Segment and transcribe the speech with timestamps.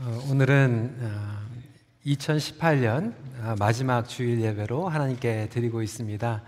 [0.00, 0.94] 어, 오늘은
[2.06, 6.42] 2018년 어, 마지막 주일 예배로 하나님께 드리고 있습니다.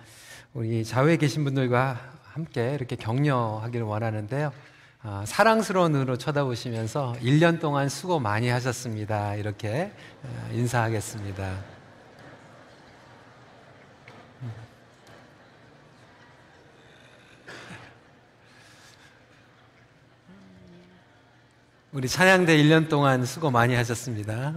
[0.55, 4.53] 우리 자외에 계신 분들과 함께 이렇게 격려하기를 원하는데요.
[5.03, 9.35] 어, 사랑스러운 눈으로 쳐다보시면서 1년 동안 수고 많이 하셨습니다.
[9.35, 9.91] 이렇게
[10.53, 11.80] 인사하겠습니다.
[21.93, 24.55] 우리 찬양대 1년 동안 수고 많이 하셨습니다.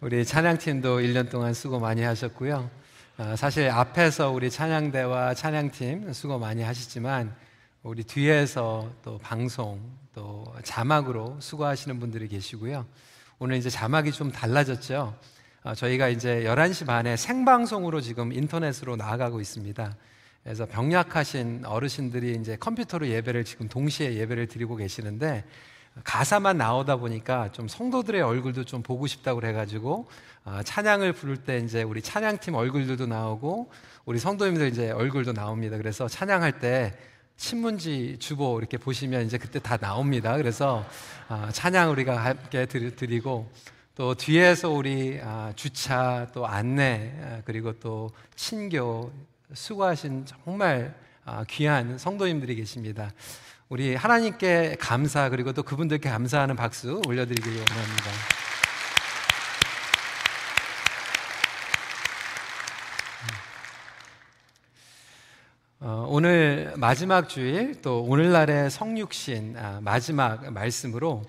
[0.00, 2.70] 우리 찬양팀도 1년 동안 수고 많이 하셨고요.
[3.18, 7.34] 아, 사실 앞에서 우리 찬양대와 찬양팀 수고 많이 하시지만
[7.82, 9.82] 우리 뒤에서 또 방송
[10.14, 12.86] 또 자막으로 수고하시는 분들이 계시고요.
[13.38, 15.14] 오늘 이제 자막이 좀 달라졌죠.
[15.62, 19.94] 아, 저희가 이제 11시 반에 생방송으로 지금 인터넷으로 나아가고 있습니다.
[20.42, 25.44] 그래서 병약하신 어르신들이 이제 컴퓨터로 예배를 지금 동시에 예배를 드리고 계시는데
[26.04, 30.08] 가사만 나오다 보니까 좀 성도들의 얼굴도 좀 보고 싶다고 그래가지고
[30.44, 33.70] 어, 찬양을 부를 때 이제 우리 찬양팀 얼굴들도 나오고
[34.04, 35.76] 우리 성도님들 이제 얼굴도 나옵니다.
[35.76, 36.96] 그래서 찬양할 때
[37.36, 40.36] 신문지 주보 이렇게 보시면 이제 그때 다 나옵니다.
[40.36, 40.84] 그래서
[41.28, 43.50] 어, 찬양 우리가 함께 드리고
[43.94, 49.10] 또 뒤에서 우리 아, 주차 또 안내 아, 그리고 또 친교
[49.54, 53.10] 수고하신 정말 아, 귀한 성도님들이 계십니다.
[53.68, 58.10] 우리 하나님께 감사 그리고 또 그분들께 감사하는 박수 올려드리기 원합니다.
[65.80, 71.24] 어, 오늘 마지막 주일 또 오늘날의 성육신 아, 마지막 말씀으로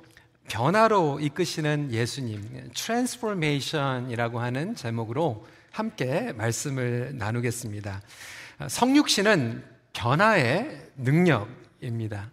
[0.47, 7.99] 변화로 이끄시는 예수님 transformation이라고 하는 제목으로 함께 말씀을 나누겠습니다.
[8.59, 12.29] 아, 성육신은 변화의 능력 입니다.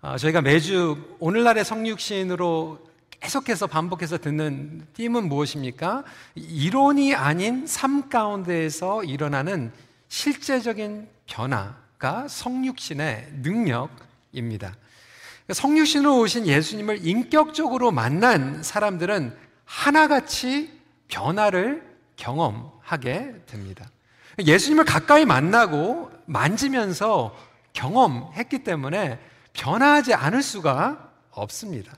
[0.00, 2.78] 어, 저희가 매주 오늘날의 성육신으로
[3.20, 6.04] 계속해서 반복해서 듣는 띠은 무엇입니까?
[6.34, 9.72] 이론이 아닌 삶 가운데에서 일어나는
[10.08, 14.76] 실제적인 변화가 성육신의 능력입니다.
[15.50, 19.34] 성육신으로 오신 예수님을 인격적으로 만난 사람들은
[19.64, 20.70] 하나같이
[21.08, 21.82] 변화를
[22.16, 23.88] 경험하게 됩니다.
[24.38, 27.34] 예수님을 가까이 만나고 만지면서
[27.74, 29.20] 경험했기 때문에
[29.52, 31.92] 변하지 않을 수가 없습니다.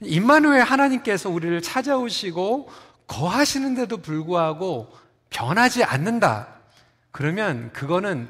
[0.00, 2.70] 임마누엘 하나님께서 우리를 찾아오시고
[3.06, 4.92] 거하시는데도 불구하고
[5.30, 6.48] 변하지 않는다.
[7.10, 8.28] 그러면 그거는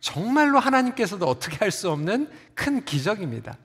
[0.00, 3.56] 정말로 하나님께서도 어떻게 할 수 없는 큰 기적입니다.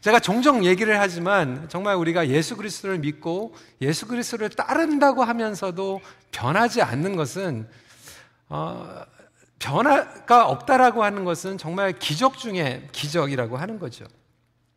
[0.00, 6.00] 제가 종종 얘기를 하지만 정말 우리가 예수 그리스도를 믿고 예수 그리스도를 따른다고 하면서도
[6.32, 7.68] 변하지 않는 것은
[8.48, 9.02] 어,
[9.60, 14.04] 변화가 없다라고 하는 것은 정말 기적 중에 기적이라고 하는 거죠.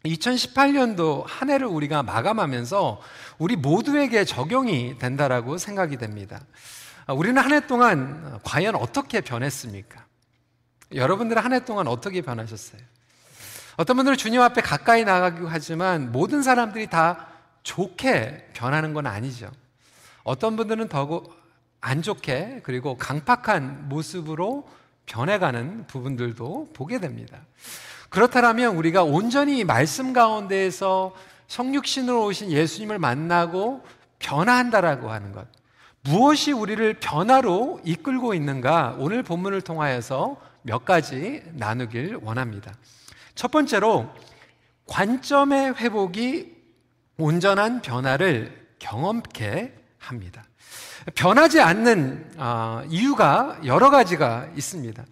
[0.06, 3.02] 2018년도 한 해를 우리가 마감하면서
[3.40, 6.42] 우리 모두에게 적용이 된다라고 생각이 됩니다.
[7.08, 10.06] 우리는 한 해 동안 과연 어떻게 변했습니까?
[10.94, 12.82] 여러분들은 한 해 동안 어떻게 변하셨어요?
[13.78, 17.28] 어떤 분들은 주님 앞에 가까이 나가기도 하지만 모든 사람들이 다
[17.64, 19.50] 좋게 변하는 건 아니죠.
[20.24, 21.24] 어떤 분들은 더
[21.86, 24.66] 안 좋게 그리고 강팍한 모습으로
[25.06, 27.42] 변해가는 부분들도 보게 됩니다.
[28.08, 31.14] 그렇다면 우리가 온전히 말씀 가운데에서
[31.48, 33.84] 성육신으로 오신 예수님을 만나고
[34.20, 35.46] 변화한다라고 하는 것.
[36.04, 42.74] 무엇이 우리를 변화로 이끌고 있는가 오늘 본문을 통하여서 몇 가지 나누길 원합니다.
[43.36, 44.10] 첫 번째로
[44.86, 46.56] 관점의 회복이
[47.18, 50.46] 온전한 변화를 경험케 합니다.
[51.16, 55.03] 변하지 않는 어, 이유가 여러 가지가 있습니다.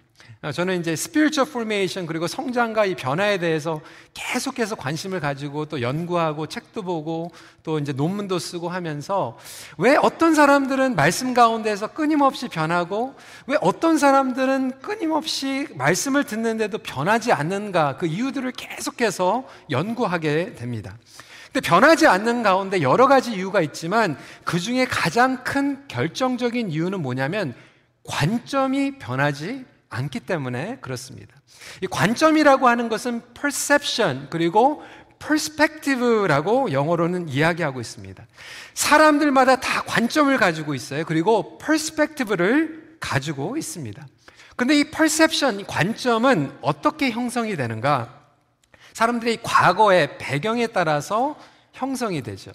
[0.43, 3.79] 어, 저는 이제 spiritual formation 그리고 성장과 이 변화에 대해서
[4.15, 7.31] 계속해서 관심을 가지고 또 연구하고 책도 보고
[7.61, 9.37] 또 이제 논문도 쓰고 하면서
[9.77, 13.13] 왜 어떤 사람들은 말씀 가운데서 끊임없이 변하고
[13.45, 20.97] 왜 어떤 사람들은 끊임없이 말씀을 듣는데도 변하지 않는가 그 이유들을 계속해서 연구하게 됩니다.
[21.51, 27.53] 근데 변하지 않는 가운데 여러 가지 이유가 있지만 그 중에 가장 큰 결정적인 이유는 뭐냐면
[28.03, 31.35] 관점이 변하지 않기 때문에 그렇습니다.
[31.81, 34.81] 이 관점이라고 하는 것은 perception 그리고
[35.19, 38.25] perspective라고 영어로는 이야기하고 있습니다.
[38.73, 41.03] 사람들마다 다 관점을 가지고 있어요.
[41.05, 44.07] 그리고 perspective를 가지고 있습니다.
[44.55, 48.20] 근데 이 perception, 관점은 어떻게 형성이 되는가?
[48.93, 51.35] 사람들의 과거의 배경에 따라서
[51.73, 52.51] 형성이 되죠.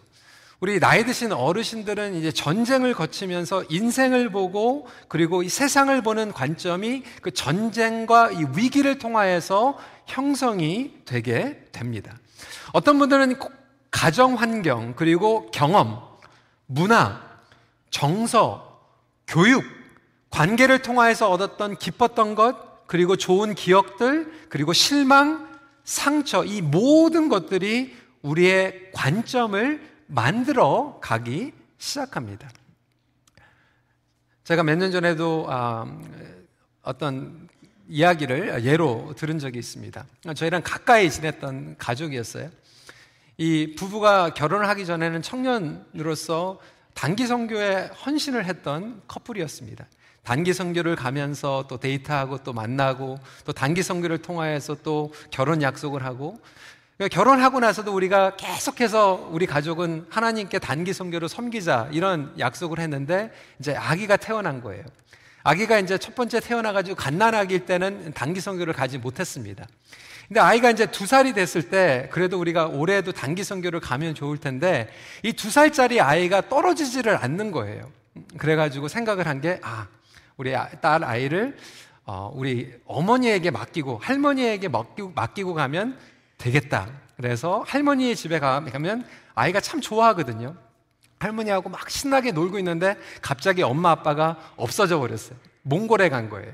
[0.59, 7.31] 우리 나이 드신 어르신들은 이제 전쟁을 거치면서 인생을 보고 그리고 이 세상을 보는 관점이 그
[7.31, 12.17] 전쟁과 이 위기를 통하여서 형성이 되게 됩니다.
[12.73, 13.38] 어떤 분들은
[13.91, 16.00] 가정 환경, 그리고 경험,
[16.67, 17.21] 문화,
[17.91, 18.81] 정서,
[19.27, 19.65] 교육,
[20.31, 25.56] 관계를 통하여서 얻었던 기뻤던 것, 그리고 좋은 기억들, 그리고 실망,
[25.87, 32.50] 상처, 이 모든 것들이 우리의 관점을 만들어 가기 시작합니다.
[34.44, 35.87] 제가 몇 년 전에도 아,
[36.83, 37.49] 어떤
[37.88, 40.05] 이야기를 예로 들은 적이 있습니다.
[40.35, 42.50] 저희랑 가까이 지냈던 가족이었어요.
[43.38, 46.59] 이 부부가 결혼을 하기 전에는 청년으로서
[46.94, 49.87] 단기 선교에 헌신을 했던 커플이었습니다.
[50.26, 56.37] 단기 선교를 가면서 또 데이트하고 또 만나고 또 단기 선교를 통하여서 또 결혼 약속을 하고
[56.99, 63.31] 그러니까 결혼하고 나서도 우리가 계속해서 우리 가족은 하나님께 단기 선교로 섬기자 이런 약속을 했는데
[63.61, 64.82] 이제 아기가 태어난 거예요.
[65.44, 69.64] 아기가 이제 첫 번째 태어나가지고 갓난아기일 때는 단기 선교를 가지 못했습니다.
[70.26, 74.88] 근데 아이가 이제 두 살이 됐을 때 그래도 우리가 올해도 단기 선교를 가면 좋을 텐데
[75.23, 77.88] 이 두 살짜리 아이가 떨어지지를 않는 거예요.
[78.38, 79.87] 그래가지고 생각을 한 게 아,
[80.37, 81.56] 우리 아, 딸 아이를
[82.05, 85.99] 어, 우리 어머니에게 맡기고 할머니에게 맡기고, 맡기고 가면
[86.38, 86.88] 되겠다.
[87.17, 90.55] 그래서 할머니의 집에 가면 아이가 참 좋아하거든요.
[91.19, 95.38] 할머니하고 막 신나게 놀고 있는데 갑자기 엄마 아빠가 없어져 버렸어요.
[95.62, 96.53] 몽골에 간 거예요.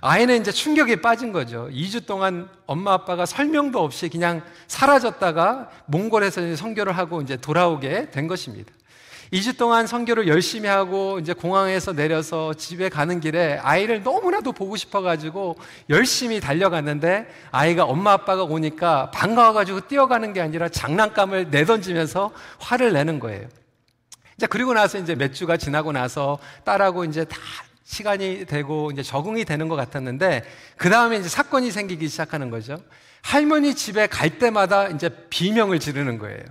[0.00, 1.68] 아이는 이제 충격에 빠진 거죠.
[1.70, 8.72] 2주 동안 엄마 아빠가 설명도 없이 그냥 사라졌다가 몽골에서 성교를 하고 이제 돌아오게 된 것입니다.
[9.32, 15.56] 2주 동안 성교를 열심히 하고 이제 공항에서 내려서 집에 가는 길에 아이를 너무나도 보고 싶어가지고
[15.88, 23.48] 열심히 달려갔는데 아이가 엄마 아빠가 오니까 반가워가지고 뛰어가는 게 아니라 장난감을 내던지면서 화를 내는 거예요.
[24.36, 27.38] 이제 그리고 나서 이제 몇 주가 지나고 나서 딸하고 이제 다
[27.84, 30.44] 시간이 되고 이제 적응이 되는 것 같았는데
[30.76, 32.76] 그 다음에 이제 사건이 생기기 시작하는 거죠.
[33.22, 36.42] 할머니 집에 갈 때마다 이제 비명을 지르는 거예요.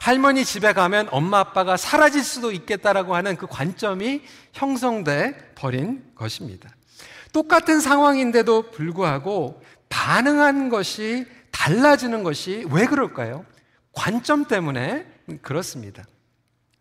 [0.00, 4.22] 할머니 집에 가면 엄마 아빠가 사라질 수도 있겠다라고 하는 그 관점이
[4.54, 6.70] 형성돼 버린 것입니다.
[7.34, 13.44] 똑같은 상황인데도 불구하고 반응한 것이 달라지는 것이 왜 그럴까요?
[13.92, 15.06] 관점 때문에
[15.42, 16.02] 그렇습니다.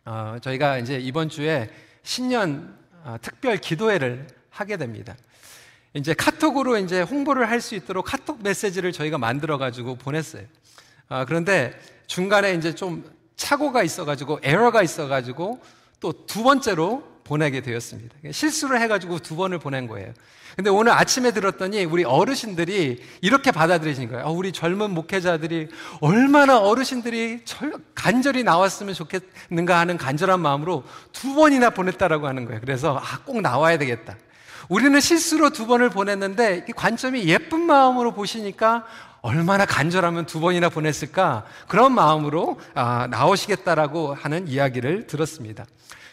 [0.05, 1.69] 어, 저희가 이제 이번 주에
[2.03, 2.73] 신년
[3.03, 5.17] 어, 특별 기도회를 하게 됩니다.
[5.93, 10.43] 이제 카톡으로 이제 홍보를 할 수 있도록 카톡 메시지를 저희가 만들어 가지고 보냈어요.
[11.09, 11.77] 어, 그런데
[12.09, 13.05] 중간에 이제 좀
[13.37, 15.61] 착오가 있어가지고 에러가 있어가지고
[16.01, 18.15] 또 두 번째로 보내게 되었습니다.
[18.31, 20.11] 실수를 해가지고 두 번을 보낸 거예요.
[20.55, 24.25] 근데 오늘 아침에 들었더니 우리 어르신들이 이렇게 받아들이신 거예요.
[24.25, 25.67] 어, 우리 젊은 목회자들이
[26.01, 27.43] 얼마나 어르신들이
[27.93, 30.83] 간절히 나왔으면 좋겠는가 하는 간절한 마음으로
[31.13, 32.59] 두 번이나 보냈다라고 하는 거예요.
[32.61, 34.17] 그래서 아, 꼭 나와야 되겠다.
[34.67, 38.85] 우리는 실수로 두 번을 보냈는데 관점이 예쁜 마음으로 보시니까
[39.21, 45.65] 얼마나 간절하면 두 번이나 보냈을까 그런 마음으로 아, 나오시겠다라고 하는 이야기를 들었습니다.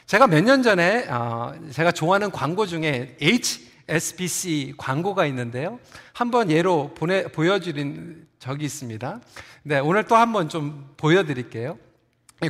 [0.07, 5.79] 제가 몇 년 전에 아, 제가 좋아하는 광고 중에 HSBC 광고가 있는데요.
[6.13, 9.21] 한번 예로 보내 보여드린 적이 있습니다.
[9.63, 11.79] 네, 오늘 또 한번 좀 보여드릴게요.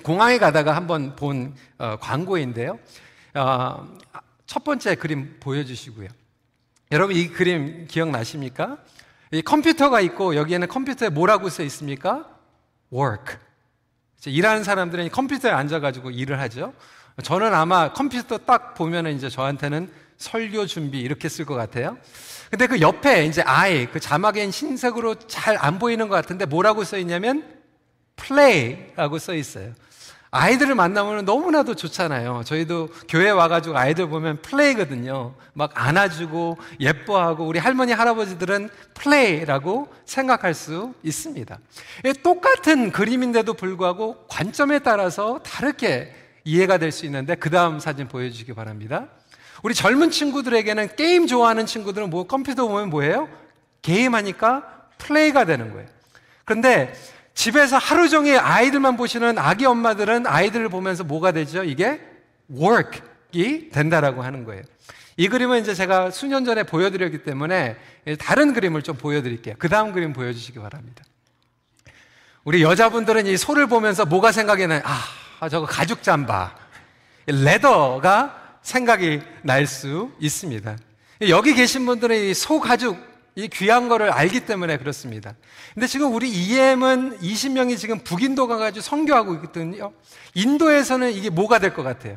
[0.02, 2.79] 공항에 가다가 한번 본 어, 광고인데요.
[3.35, 3.87] 어,
[4.47, 6.09] 첫 번째 그림 보여주시고요.
[6.93, 8.79] 여러분 이 그림 기억나십니까?
[9.32, 12.26] 이 컴퓨터가 있고 여기에는 컴퓨터에 뭐라고 써 있습니까?
[12.93, 13.37] work.
[14.26, 16.73] 일하는 사람들은 컴퓨터에 앉아가지고 일을 하죠.
[17.23, 21.97] 저는 아마 컴퓨터 딱 보면은 이제 저한테는 설교 준비 이렇게 쓸 것 같아요.
[22.50, 26.97] 근데 그 옆에 이제 I, 그 자막엔 흰색으로 잘 안 보이는 것 같은데 뭐라고 써
[26.99, 27.45] 있냐면
[28.16, 29.73] play라고 써 있어요.
[30.37, 32.43] 아이들을 만나면 너무나도 좋잖아요.
[32.45, 35.35] 저희도 교회 와가지고 아이들 보면 플레이거든요.
[35.55, 41.59] 막 안아주고 예뻐하고 우리 할머니, 할아버지들은 플레이라고 생각할 수 있습니다.
[42.23, 46.14] 똑같은 그림인데도 불구하고 관점에 따라서 다르게
[46.45, 49.07] 이해가 될 수 있는데 그 다음 사진 보여주시기 바랍니다.
[49.62, 53.28] 우리 젊은 친구들에게는 게임 좋아하는 친구들은 뭐 컴퓨터 보면 뭐예요?
[53.83, 54.62] 게임하니까
[54.99, 55.88] 플레이가 되는 거예요.
[56.45, 56.93] 그런데
[57.37, 61.62] 집에서 하루 종일 아이들만 보시는 아기 엄마들은 아이들을 보면서 뭐가 되죠?
[61.62, 62.00] 이게
[62.50, 64.62] work이 된다라고 하는 거예요.
[65.19, 67.76] 이 그림은 이제 제가 수년 전에 보여드렸기 때문에
[68.19, 69.55] 다른 그림을 좀 보여드릴게요.
[69.59, 71.05] 그 다음 그림 보여주시기 바랍니다.
[72.45, 74.81] 우리 여자분들은 이 소를 보면서 뭐가 생각이 나요?
[75.40, 76.55] 아, 저거 가죽 잠바.
[77.26, 80.76] 레더가 생각이 날 수 있습니다.
[81.28, 82.97] 여기 계신 분들은 이 소 가죽
[83.37, 85.35] 이 귀한 거를 알기 때문에 그렇습니다.
[85.75, 89.93] 근데 지금 우리 EM은 20명이 지금 북인도 가가지고 선교하고 있거든요.
[90.35, 92.16] 인도에서는 이게 뭐가 될 것 같아요?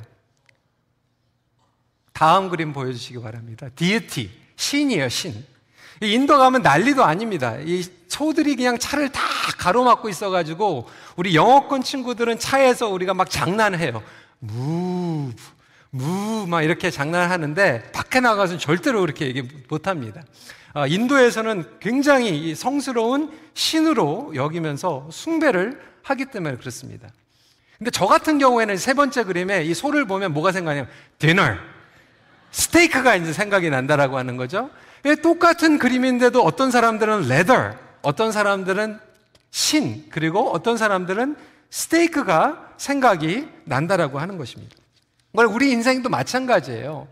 [2.13, 3.67] 다음 그림 보여주시기 바랍니다.
[3.75, 5.45] 디에티, 신이에요, 신.
[6.01, 7.57] 인도 가면 난리도 아닙니다.
[7.65, 9.21] 이 소들이 그냥 차를 다
[9.57, 14.01] 가로막고 있어가지고 우리 영어권 친구들은 차에서 우리가 막 장난해요.
[14.39, 15.31] 무,
[15.89, 20.23] 무, 막 이렇게 장난하는데 밖에 나가서는 절대로 그렇게 얘기 못 합니다.
[20.73, 27.09] 아, 인도에서는 굉장히 성스러운 신으로 여기면서 숭배를 하기 때문에 그렇습니다.
[27.77, 31.55] 근데 저 같은 경우에는 세 번째 그림에 이 소를 보면 뭐가 생각나냐면 디너,
[32.51, 34.69] 스테이크가 이제 생각이 난다라고 하는 거죠.
[35.23, 38.99] 똑같은 그림인데도 어떤 사람들은 레더, 어떤 사람들은
[39.51, 41.35] 신, 그리고 어떤 사람들은
[41.69, 44.75] 스테이크가 생각이 난다라고 하는 것입니다.
[45.33, 47.07] 우리 인생도 마찬가지예요.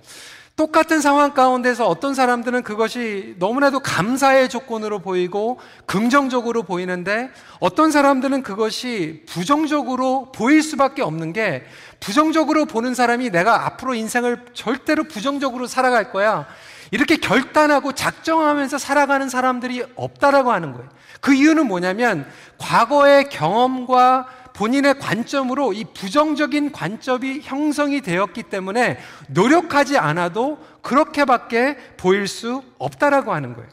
[0.58, 9.24] 똑같은 상황 가운데서 어떤 사람들은 그것이 너무나도 감사의 조건으로 보이고 긍정적으로 보이는데 어떤 사람들은 그것이
[9.30, 11.64] 부정적으로 보일 수밖에 없는 게
[12.00, 16.48] 부정적으로 보는 사람이 내가 앞으로 인생을 절대로 부정적으로 살아갈 거야.
[16.90, 20.90] 이렇게 결단하고 작정하면서 살아가는 사람들이 없다라고 하는 거예요.
[21.22, 22.26] 그 이유는 뭐냐면
[22.58, 28.98] 과거의 경험과 본인의 관점으로 이 부정적인 관점이 형성이 되었기 때문에
[29.30, 33.70] 노력하지 않아도 그렇게밖에 보일 수 없다라고 하는 거예요.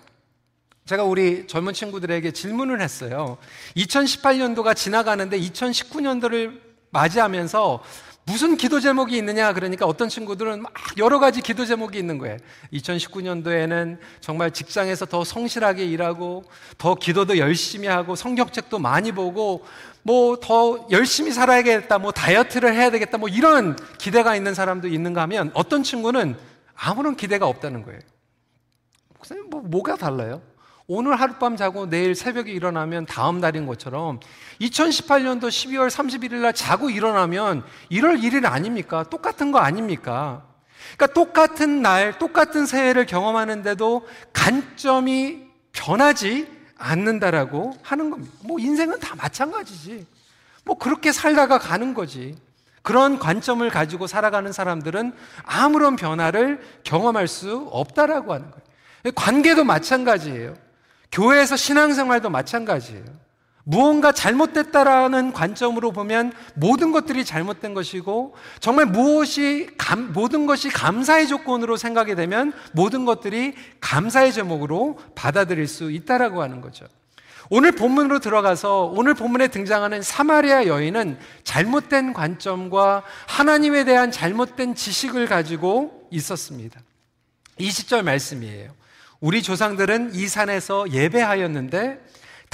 [0.84, 3.38] 제가 우리 젊은 친구들에게 질문을 했어요.
[3.78, 6.60] 2018년도가 지나가는데 2019년도를
[6.90, 7.82] 맞이하면서
[8.26, 12.38] 무슨 기도 제목이 있느냐 그러니까 어떤 친구들은 막 여러 가지 기도 제목이 있는 거예요.
[12.72, 16.44] 2019년도에는 정말 직장에서 더 성실하게 일하고
[16.78, 19.64] 더 기도도 열심히 하고 성경책도 많이 보고
[20.04, 25.50] 뭐 더 열심히 살아야겠다, 뭐 다이어트를 해야 되겠다, 뭐 이런 기대가 있는 사람도 있는가 하면
[25.54, 26.36] 어떤 친구는
[26.74, 28.00] 아무런 기대가 없다는 거예요.
[29.16, 30.42] 목사님 뭐 뭐가 달라요?
[30.86, 34.20] 오늘 하룻밤 자고 내일 새벽에 일어나면 다음 날인 것처럼
[34.60, 39.04] 2018년도 12월 31일 날 자고 일어나면 이럴 일은 아닙니까?
[39.04, 40.44] 똑같은 거 아닙니까?
[40.96, 46.46] 그러니까 똑같은 날, 똑같은 새해를 경험하는데도 관점이 변하지
[46.84, 48.32] 않는다라고 하는 겁니다.
[48.42, 50.06] 뭐 인생은 다 마찬가지지.
[50.64, 52.36] 뭐 그렇게 살다가 가는 거지.
[52.82, 55.14] 그런 관점을 가지고 살아가는 사람들은
[55.44, 59.14] 아무런 변화를 경험할 수 없다라고 하는 거예요.
[59.14, 60.54] 관계도 마찬가지예요.
[61.10, 63.04] 교회에서 신앙생활도 마찬가지예요.
[63.64, 71.76] 무언가 잘못됐다라는 관점으로 보면 모든 것들이 잘못된 것이고 정말 무엇이 감, 모든 것이 감사의 조건으로
[71.78, 76.86] 생각이 되면 모든 것들이 감사의 제목으로 받아들일 수 있다라고 하는 거죠.
[77.50, 86.08] 오늘 본문으로 들어가서 오늘 본문에 등장하는 사마리아 여인은 잘못된 관점과 하나님에 대한 잘못된 지식을 가지고
[86.10, 86.80] 있었습니다.
[87.58, 88.72] 20절 말씀이에요.
[89.20, 92.00] 우리 조상들은 이 산에서 예배하였는데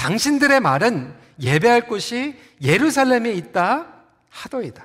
[0.00, 3.86] 당신들의 말은 예배할 곳이 예루살렘에 있다
[4.30, 4.82] 하더이다.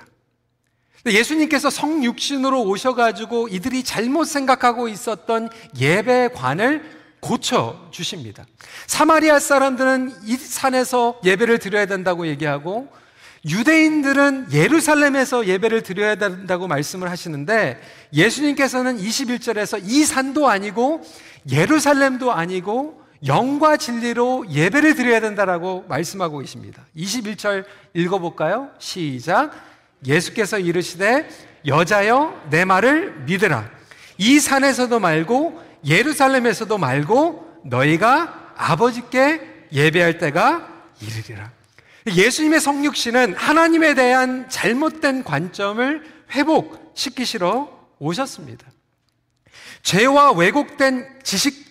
[1.06, 8.44] 예수님께서 성육신으로 오셔가지고 이들이 잘못 생각하고 있었던 예배관을 고쳐 주십니다.
[8.86, 12.88] 사마리아 사람들은 이 산에서 예배를 드려야 된다고 얘기하고
[13.48, 17.80] 유대인들은 예루살렘에서 예배를 드려야 된다고 말씀을 하시는데
[18.12, 21.02] 예수님께서는 21절에서 이 산도 아니고
[21.50, 26.84] 예루살렘도 아니고 영과 진리로 예배를 드려야 된다라고 말씀하고 계십니다.
[26.96, 27.64] 21절
[27.94, 28.70] 읽어볼까요?
[28.78, 29.52] 시작.
[30.06, 31.28] 예수께서 이르시되
[31.66, 33.70] 여자여 내 말을 믿으라.
[34.18, 40.68] 이 산에서도 말고 예루살렘에서도 말고 너희가 아버지께 예배할 때가
[41.00, 41.50] 이르리라.
[42.06, 47.68] 예수님의 성육신은 하나님에 대한 잘못된 관점을 회복시키시러
[47.98, 48.66] 오셨습니다.
[49.82, 51.65] 죄와 왜곡된 지식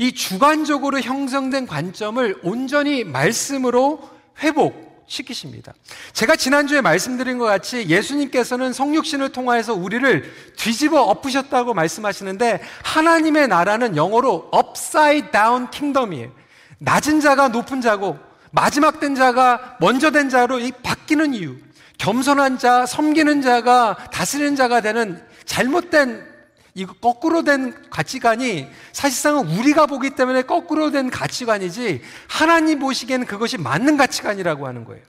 [0.00, 4.00] 이 주관적으로 형성된 관점을 온전히 말씀으로
[4.38, 5.74] 회복시키십니다.
[6.14, 10.24] 제가 지난주에 말씀드린 것 같이 예수님께서는 성육신을 통하여서 우리를
[10.56, 16.30] 뒤집어 엎으셨다고 말씀하시는데 하나님의 나라는 영어로 upside down kingdom이에요.
[16.78, 18.18] 낮은 자가 높은 자고
[18.52, 21.56] 마지막 된 자가 먼저 된 자로 이 바뀌는 이유.
[21.98, 26.29] 겸손한 자, 섬기는 자가 다스리는 자가 되는 잘못된
[26.74, 33.96] 이거 거꾸로 된 가치관이 사실상은 우리가 보기 때문에 거꾸로 된 가치관이지 하나님 보시기에는 그것이 맞는
[33.96, 35.02] 가치관이라고 하는 거예요.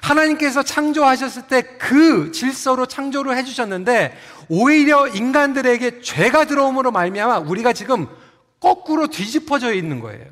[0.00, 4.16] 하나님께서 창조하셨을 때 그 질서로 창조를 해주셨는데
[4.48, 8.06] 오히려 인간들에게 죄가 들어옴으로 말미암아 우리가 지금
[8.60, 10.26] 거꾸로 뒤집어져 있는 거예요.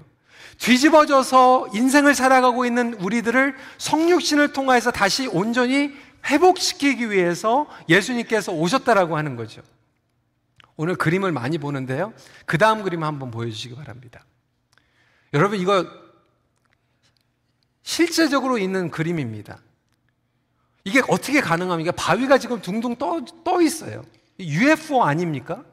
[0.59, 5.93] 뒤집어져서 인생을 살아가고 있는 우리들을 성육신을 통해서 다시 온전히
[6.27, 9.63] 회복시키기 위해서 예수님께서 오셨다라고 하는 거죠.
[10.77, 12.13] 오늘 그림을 많이 보는데요.
[12.45, 14.25] 그 다음 그림 한번 보여주시기 바랍니다.
[15.33, 15.87] 여러분, 이거
[17.83, 19.59] 실제적으로 있는 그림입니다.
[20.85, 21.93] 이게 어떻게 가능합니까?
[21.93, 24.05] 바위가 지금 둥둥 떠, 떠 있어요.
[24.39, 25.65] UFO 아닙니까?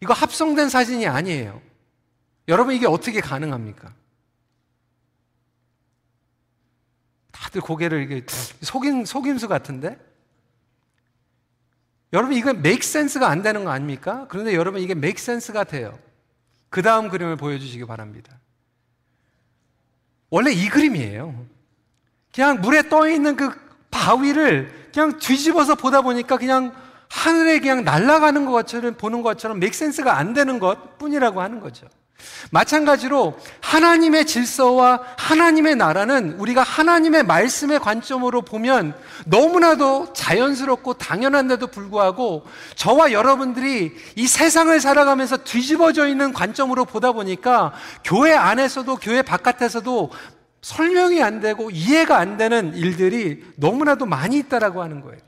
[0.00, 1.62] 이거 합성된 사진이 아니에요.
[2.48, 3.94] 여러분, 이게 어떻게 가능합니까?
[7.30, 8.26] 다들 고개를 이게
[8.62, 9.98] 속임, 속임수 같은데?
[12.14, 14.26] 여러분, 이거 make sense가 안 되는 거 아닙니까?
[14.28, 15.98] 그런데 여러분, 이게 make sense가 돼요.
[16.70, 18.38] 그 다음 그림을 보여주시기 바랍니다.
[20.30, 21.46] 원래 이 그림이에요.
[22.34, 23.50] 그냥 물에 떠 있는 그
[23.90, 26.74] 바위를 그냥 뒤집어서 보다 보니까 그냥
[27.08, 31.86] 하늘에 그냥 날아가는 것처럼 보는 것처럼 맥센스가 안 되는 것 뿐이라고 하는 거죠.
[32.50, 38.94] 마찬가지로 하나님의 질서와 하나님의 나라는 우리가 하나님의 말씀의 관점으로 보면
[39.26, 42.44] 너무나도 자연스럽고 당연한데도 불구하고
[42.76, 47.72] 저와 여러분들이 이 세상을 살아가면서 뒤집어져 있는 관점으로 보다 보니까
[48.04, 50.10] 교회 안에서도 교회 바깥에서도
[50.62, 55.18] 설명이 안 되고 이해가 안 되는 일들이 너무나도 많이 있다라고 하는 거예요.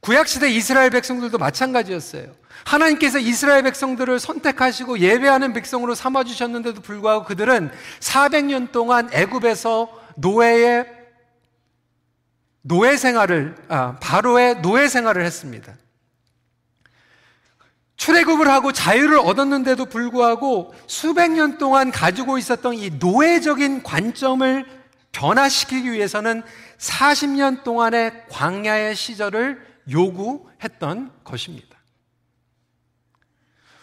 [0.00, 2.37] 구약시대 이스라엘 백성들도 마찬가지였어요.
[2.64, 10.98] 하나님께서 이스라엘 백성들을 선택하시고 예배하는 백성으로 삼아 주셨는데도 불구하고 그들은 400년 동안 애굽에서 노예의
[12.62, 15.74] 노예 생활을, 아, 바로의 노예 생활을 했습니다.
[17.96, 24.64] 출애굽을 하고 자유를 얻었는데도 불구하고 수백 년 동안 가지고 있었던 이 노예적인 관점을
[25.12, 26.42] 변화시키기 위해서는
[26.78, 31.77] 40년 동안의 광야의 시절을 요구했던 것입니다.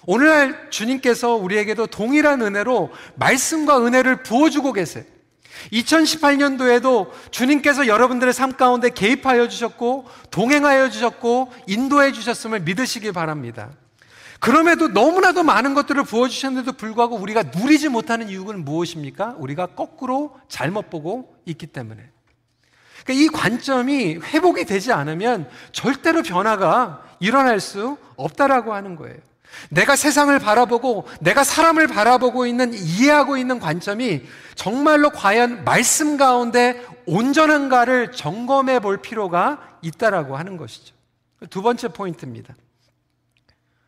[0.05, 5.03] 오늘날 주님께서 우리에게도 동일한 은혜로 말씀과 은혜를 부어주고 계세요.
[5.71, 13.71] 2018년도에도 주님께서 여러분들의 삶 가운데 개입하여 주셨고, 동행하여 주셨고, 인도해 주셨음을 믿으시기 바랍니다.
[14.39, 19.35] 그럼에도 너무나도 많은 것들을 부어주셨는데도 불구하고 우리가 누리지 못하는 이유는 무엇입니까?
[19.37, 22.09] 우리가 거꾸로 잘못 보고 있기 때문에.
[23.03, 29.17] 그러니까 이 관점이 회복이 되지 않으면 절대로 변화가 일어날 수 없다라고 하는 거예요.
[29.69, 34.23] 내가 세상을 바라보고 내가 사람을 바라보고 있는 이해하고 있는 관점이
[34.55, 40.95] 정말로 과연 말씀 가운데 온전한가를 점검해 볼 필요가 있다라고 하는 것이죠.
[41.49, 42.55] 두 번째 포인트입니다.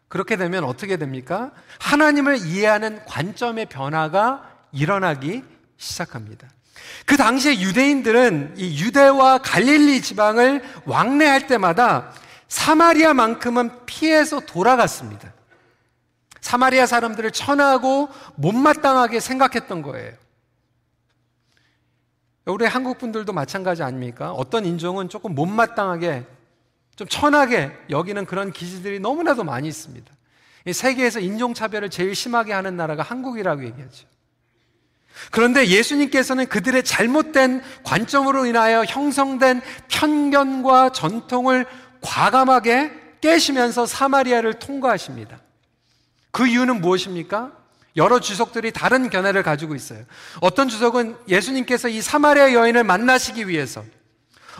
[0.08, 1.52] 그렇게 되면 어떻게 됩니까?
[1.80, 5.43] 하나님을 이해하는 관점의 변화가 일어나기
[5.78, 6.48] 시작합니다.
[7.06, 12.13] 그 당시에 유대인들은 이 유대와 갈릴리 지방을 왕래할 때마다
[12.48, 15.34] 사마리아만큼은 피해서 돌아갔습니다.
[16.41, 20.13] 사마리아 사람들을 천하고 못마땅하게 생각했던 거예요.
[22.45, 24.32] 우리 한국 분들도 마찬가지 아닙니까?
[24.32, 26.26] 어떤 인종은 조금 못마땅하게
[26.95, 30.12] 좀 천하게 여기는 그런 기지들이 너무나도 많이 있습니다.
[30.71, 34.08] 세계에서 인종차별을 제일 심하게 하는 나라가 한국이라고 얘기하죠.
[35.32, 41.65] 그런데 예수님께서는 그들의 잘못된 관점으로 인하여 형성된 편견과 전통을
[42.02, 45.39] 과감하게 깨시면서 사마리아를 통과하십니다.
[46.38, 47.52] 그 이유는 무엇입니까?
[47.95, 50.04] 여러 주석들이 다른 견해를 가지고 있어요.
[50.39, 53.84] 어떤 주석은 예수님께서 이 사마리아 여인을 만나시기 위해서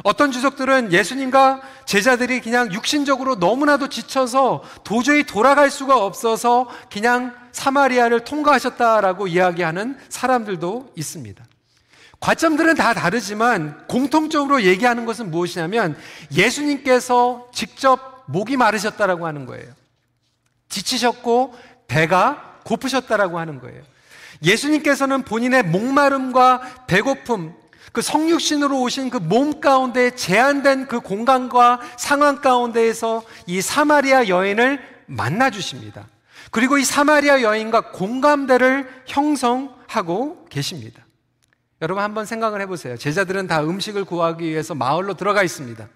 [0.01, 9.27] 어떤 주석들은 예수님과 제자들이 그냥 육신적으로 너무나도 지쳐서 도저히 돌아갈 수가 없어서 그냥 사마리아를 통과하셨다라고
[9.27, 11.45] 이야기하는 사람들도 있습니다.
[12.19, 15.95] 관점들은 다 다르지만 공통적으로 얘기하는 것은 무엇이냐면
[16.35, 19.76] 예수님께서 직접 목이 마르셨다라고 하는 거예요.
[20.69, 21.56] 지치셨고
[21.88, 23.82] 배가 고프셨다라고 하는 거예요.
[24.43, 27.53] 예수님께서는 본인의 목마름과 배고픔,
[27.93, 35.49] 그 성육신으로 오신 그 몸 가운데 제한된 그 공간과 상황 가운데에서 이 사마리아 여인을 만나
[35.49, 36.08] 주십니다.
[36.51, 41.06] 그리고 이 사마리아 여인과 공감대를 형성하고 계십니다.
[41.82, 42.97] 여러분 한번 생각을 해보세요.
[42.97, 45.88] 제자들은 다 음식을 구하기 위해서 마을로 들어가 있습니다.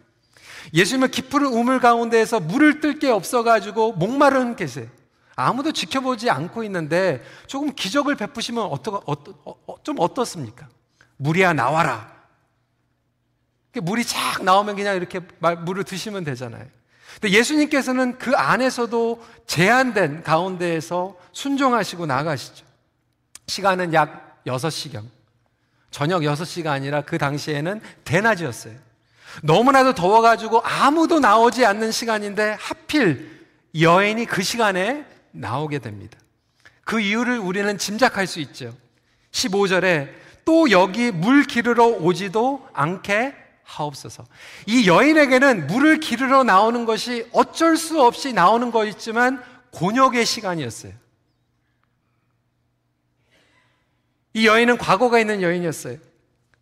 [0.74, 4.88] 예수님은 깊은 우물 가운데에서 물을 뜰 게 없어가지고 목마른 계세요.
[5.36, 10.67] 아무도 지켜보지 않고 있는데 조금 기적을 베푸시면 어떠, 어떠, 어, 좀 어떻습니까?
[11.17, 12.12] 물이야 나와라.
[13.74, 15.21] 물이 착 나오면 그냥 이렇게
[15.65, 16.65] 물을 드시면 되잖아요.
[17.19, 22.65] 근데 예수님께서는 그 안에서도 제한된 가운데에서 순종하시고 나가시죠.
[23.47, 25.06] 시간은 약 6시경.
[25.89, 28.76] 저녁 6시가 아니라 그 당시에는 대낮이었어요.
[29.44, 33.46] 너무나도 더워가지고 아무도 나오지 않는 시간인데 하필
[33.80, 36.17] 여인이 그 시간에 나오게 됩니다.
[36.84, 38.76] 그 이유를 우리는 짐작할 수 있죠.
[39.32, 40.10] 15절에
[40.44, 44.26] 또 여기 물 기르러 오지도 않게 하옵소서.
[44.65, 49.41] 이 여인에게는 물을 기르러 나오는 것이 어쩔 수 없이 나오는 거였지만
[49.72, 50.94] 곤욕의 시간이었어요.
[54.34, 55.98] 이 여인은 과거가 있는 여인이었어요.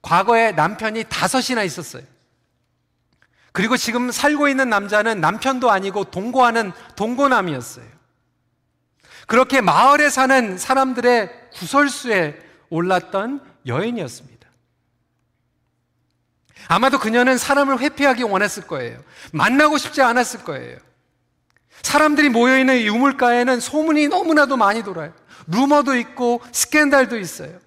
[0.01, 2.03] 과거에 남편이 다섯이나 있었어요.
[3.59, 7.83] 그리고 지금 살고 있는 남자는 남편도 아니고 동거하는 동거남이었어요.
[9.27, 14.47] 그렇게 마을에 사는 사람들의 구설수에 올랐던 여인이었습니다.
[16.69, 18.97] 아마도 그녀는 사람을 회피하기 원했을 거예요.
[19.33, 20.77] 만나고 싶지 않았을 거예요.
[21.81, 25.11] 사람들이 모여있는 이 우물가에는 소문이 너무나도 많이 돌아요.
[25.47, 27.59] 루머도 있고 스캔들도 있어요.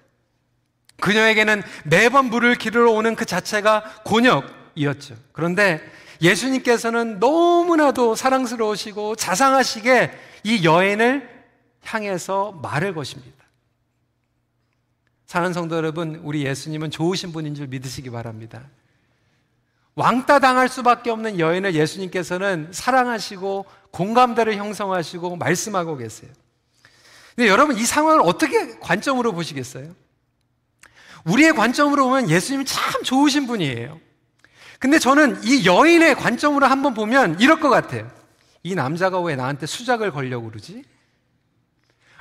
[1.03, 5.17] 그녀에게는 매번 물을 기르러 오는 그 자체가 곤욕 이었죠.
[5.33, 5.81] 그런데
[6.21, 10.13] 예수님께서는 너무나도 사랑스러우시고 자상하시게
[10.45, 11.29] 이 여인을
[11.85, 13.43] 향해서 말을 거십니다.
[15.27, 18.63] 사는 성도 여러분, 우리 예수님은 좋으신 분인 줄 믿으시기 바랍니다.
[19.95, 26.31] 왕따 당할 수밖에 없는 여인을 예수님께서는 사랑하시고 공감대를 형성하시고 말씀하고 계세요.
[27.35, 29.95] 근데 여러분 이 상황을 어떻게 관점으로 보시겠어요?
[31.25, 34.01] 우리의 관점으로 보면 예수님이 참 좋으신 분이에요.
[34.83, 38.11] 근데 저는 이 여인의 관점으로 한번 보면 이럴 것 같아요.
[38.65, 40.83] 이 남자가 왜 나한테 수작을 걸려고 그러지?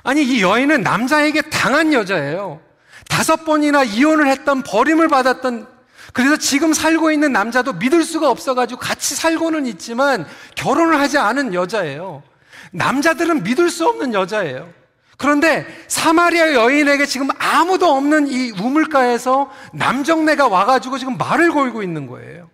[0.04, 2.60] 아니, 이 여인은 남자에게 당한 여자예요.
[3.08, 5.66] 다섯 번이나 이혼을 했던 버림을 받았던
[6.12, 12.22] 그래서 지금 살고 있는 남자도 믿을 수가 없어가지고 같이 살고는 있지만 결혼을 하지 않은 여자예요.
[12.70, 14.72] 남자들은 믿을 수 없는 여자예요.
[15.18, 22.51] 그런데 사마리아 여인에게 지금 아무도 없는 이 우물가에서 남정네가 와가지고 지금 말을 걸고 있는 거예요.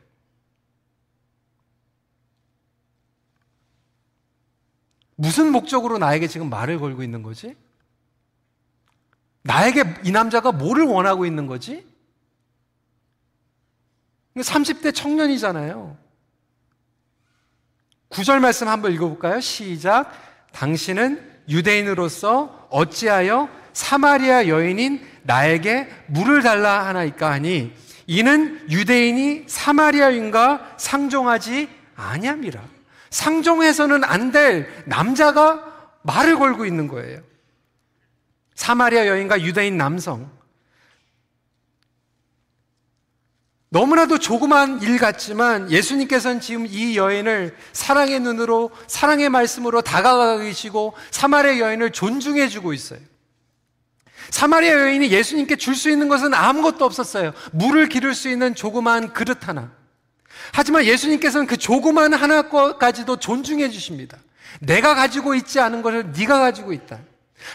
[5.21, 7.57] 무슨 목적으로 나에게 지금 말을 걸고 있는 거지?
[9.43, 11.85] 나에게 이 남자가 뭐를 원하고 있는 거지?
[14.37, 15.97] 30대 청년이잖아요.
[18.11, 19.41] 구절 말씀 한번 읽어볼까요?
[19.41, 20.13] 시작.
[20.53, 27.75] 당신은 유대인으로서 어찌하여 사마리아 여인인 나에게 물을 달라 하나이까 하니
[28.07, 32.78] 이는 유대인이 사마리아인과 상종하지 아니함이라.
[33.11, 35.65] 상종해서는 안 될 남자가
[36.03, 37.21] 말을 걸고 있는 거예요.
[38.55, 40.31] 사마리아 여인과 유대인 남성.
[43.71, 51.59] 너무나도 조그만 일 같지만 예수님께서는 지금 이 여인을 사랑의 눈으로 사랑의 말씀으로 다가가 계시고 사마리아
[51.59, 53.01] 여인을 존중해 주고 있어요.
[54.31, 57.33] 사마리아 여인이 예수님께 줄 수 있는 것은 아무것도 없었어요.
[57.53, 59.71] 물을 기를 수 있는 조그만 그릇 하나.
[60.53, 64.19] 하지만 예수님께서는 그 조그만 하나 까지도 존중해 주십니다.
[64.61, 66.99] 내가 가지고 있지 않은 것을 네가 가지고 있다.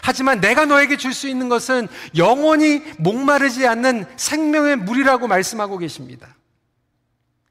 [0.02, 6.34] 하지만 내가 너에게 줄 수 있는 것은 영원히 목마르지 않는 생명의 물이라고 말씀하고 계십니다.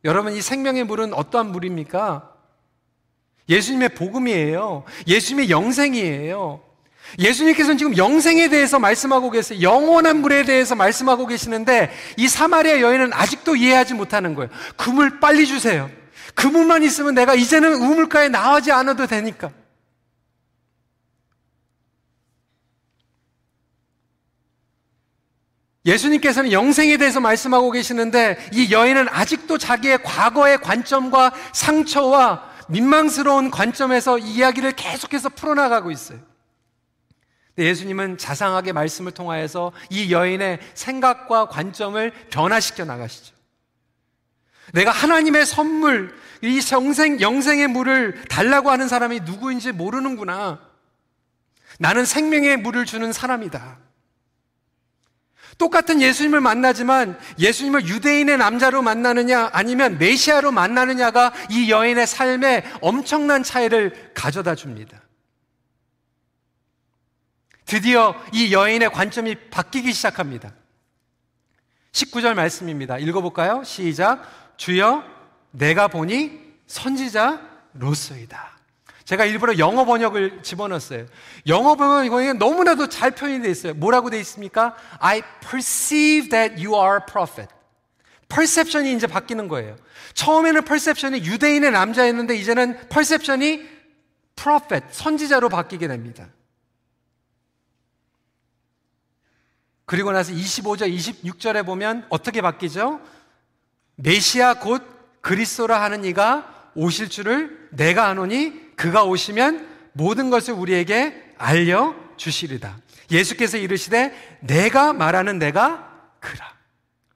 [0.03, 2.33] 여러분, 이 생명의 물은 어떠한 물입니까?
[3.47, 4.83] 예수님의 복음이에요.
[5.07, 6.61] 예수님의 영생이에요.
[7.19, 9.61] 예수님께서는 지금 영생에 대해서 말씀하고 계세요.
[9.61, 14.49] 영원한 물에 대해서 말씀하고 계시는데 이 사마리아 여인은 아직도 이해하지 못하는 거예요.
[14.75, 15.89] 그물 빨리 주세요.
[16.33, 19.51] 그 물만 있으면 내가 이제는 우물가에 나가지 않아도 되니까.
[25.85, 34.71] 예수님께서는 영생에 대해서 말씀하고 계시는데 이 여인은 아직도 자기의 과거의 관점과 상처와 민망스러운 관점에서 이야기를
[34.71, 36.19] 계속해서 풀어나가고 있어요.
[37.57, 43.33] 예수님은 자상하게 말씀을 통하여서 이 여인의 생각과 관점을 변화시켜 나가시죠.
[44.73, 50.59] 내가 하나님의 선물, 이 영생, 영생의 물을 달라고 하는 사람이 누구인지 모르는구나.
[51.79, 53.77] 나는 생명의 물을 주는 사람이다.
[55.59, 64.11] 똑같은 예수님을 만나지만 예수님을 유대인의 남자로 만나느냐 아니면 메시아로 만나느냐가 이 여인의 삶에 엄청난 차이를
[64.15, 65.02] 가져다 줍니다.
[67.73, 70.53] 드디어 이 여인의 관점이 바뀌기 시작합니다.
[71.91, 72.99] 19절 말씀입니다.
[72.99, 73.63] 읽어볼까요?
[73.63, 74.21] 시작.
[74.57, 75.03] 주여,
[75.49, 78.59] 내가 보니 선지자로서이다.
[79.05, 81.07] 제가 일부러 영어 번역을 집어넣었어요.
[81.47, 83.73] 영어 번역이 너무나도 잘 표현이 되어 있어요.
[83.73, 84.75] 뭐라고 되어 있습니까?
[84.99, 87.51] I perceive that you are a prophet.
[88.29, 89.77] perception이 이제 바뀌는 거예요.
[90.13, 93.67] 처음에는 perception이 유대인의 남자였는데 이제는 perception이
[94.35, 96.27] prophet, 선지자로 바뀌게 됩니다.
[99.85, 103.01] 그리고 나서 25절, 26절에 보면 어떻게 바뀌죠?
[103.95, 104.81] 메시아 곧
[105.21, 112.77] 그리스도라 하는 이가 오실 줄을 내가 아노니 그가 오시면 모든 것을 우리에게 알려 주시리다.
[113.11, 116.53] 예수께서 이르시되 내가 말하는 내가 그라.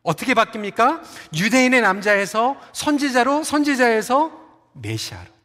[0.04, 1.02] 어떻게 바뀝니까?
[1.36, 4.32] 유대인의 남자에서 선지자로 선지자에서
[4.74, 5.37] 메시아로.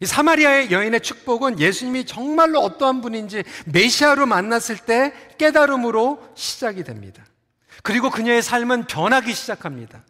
[0.00, 7.24] 이 사마리아의 여인의 축복은 예수님이 정말로 어떠한 분인지 메시아로 만났을 때 깨달음으로 시작이 됩니다.
[7.82, 10.02] 그리고 그녀의 삶은 변하기 시작합니다.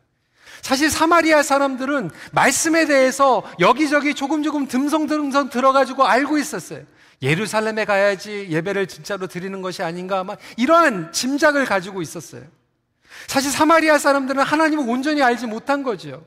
[0.63, 6.83] 사실 사마리아 사람들은 말씀에 대해서 여기저기 조금 조금 듬성듬성 들어가지고 알고 있었어요.
[7.23, 12.43] 예루살렘에 가야지 예배를 진짜로 드리는 것이 아닌가 막 이러한 짐작을 가지고 있었어요.
[13.27, 16.25] 사실 사마리아 사람들은 하나님을 온전히 알지 못한 거지요.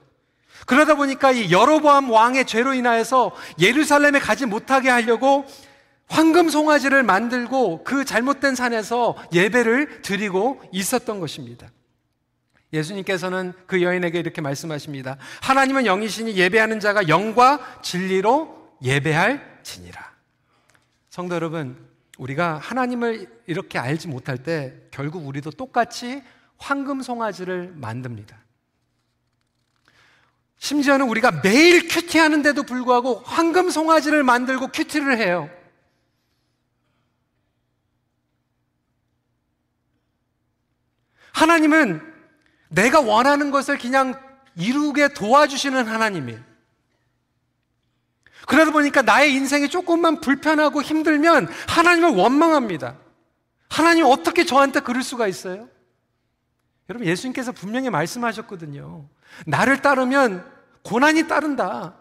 [0.65, 5.45] 그러다 보니까 이 여로보암 왕의 죄로 인하여서 예루살렘에 가지 못하게 하려고
[6.07, 11.69] 황금 송아지를 만들고 그 잘못된 산에서 예배를 드리고 있었던 것입니다.
[12.73, 15.17] 예수님께서는 그 여인에게 이렇게 말씀하십니다.
[15.41, 20.13] 하나님은 영이시니 예배하는 자가 영과 진리로 예배할 지니라.
[21.09, 26.21] 성도 여러분, 우리가 하나님을 이렇게 알지 못할 때 결국 우리도 똑같이
[26.57, 28.37] 황금 송아지를 만듭니다.
[30.59, 35.49] 심지어는 우리가 매일 큐티 하는데도 불구하고 황금 송아지를 만들고 큐티를 해요.
[41.31, 42.01] 하나님은
[42.67, 44.21] 내가 원하는 것을 그냥
[44.55, 46.49] 이루게 도와주시는 하나님이에요.
[48.45, 52.97] 그러다 보니까 나의 인생이 조금만 불편하고 힘들면 하나님을 원망합니다.
[53.69, 55.69] 하나님 어떻게 저한테 그럴 수가 있어요?
[56.89, 59.07] 여러분, 예수님께서 분명히 말씀하셨거든요.
[59.45, 60.43] 나를 따르면
[60.83, 61.95] 고난이 따른다.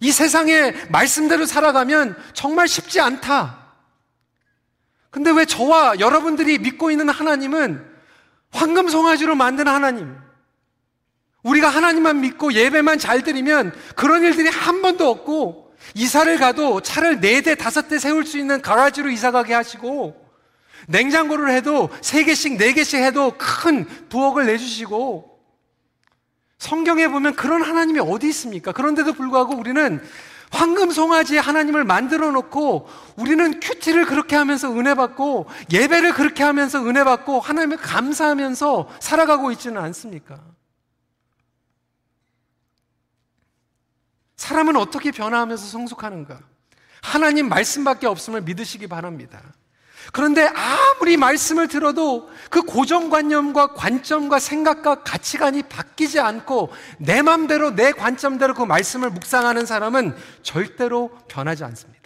[0.00, 3.66] 이 세상에 말씀대로 살아가면 정말 쉽지 않다.
[5.10, 7.86] 근데 왜 저와 여러분들이 믿고 있는 하나님은
[8.50, 10.16] 황금 송아지로 만든 하나님.
[11.42, 17.40] 우리가 하나님만 믿고 예배만 잘 드리면 그런 일들이 한 번도 없고 이사를 가도 차를 네
[17.42, 20.27] 대, 다섯 대 세울 수 있는 가라지로 이사 가게 하시고
[20.86, 25.38] 냉장고를 해도 세 개씩, 네 개씩 해도 큰 부엌을 내주시고
[26.58, 28.72] 성경에 보면 그런 하나님이 어디 있습니까?
[28.72, 30.00] 그런데도 불구하고 우리는
[30.50, 37.04] 황금 송아지에 하나님을 만들어 놓고 우리는 큐티를 그렇게 하면서 은혜 받고 예배를 그렇게 하면서 은혜
[37.04, 40.40] 받고 하나님을 감사하면서 살아가고 있지는 않습니까?
[44.36, 46.40] 사람은 어떻게 변화하면서 성숙하는가?
[47.02, 49.42] 하나님 말씀밖에 없음을 믿으시기 바랍니다.
[50.12, 58.54] 그런데 아무리 말씀을 들어도 그 고정관념과 관점과 생각과 가치관이 바뀌지 않고 내 맘대로 내 관점대로
[58.54, 61.98] 그 말씀을 묵상하는 사람은 절대로 변하지 않습니다.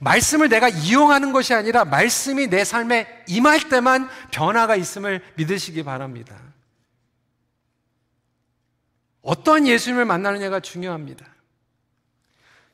[0.00, 6.36] 말씀을 내가 이용하는 것이 아니라 말씀이 내 삶에 임할 때만 변화가 있음을 믿으시기 바랍니다.
[9.22, 11.35] 어떠한 예수님을 만나느냐가 중요합니다.